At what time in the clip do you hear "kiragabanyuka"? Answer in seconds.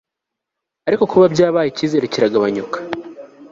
2.13-2.77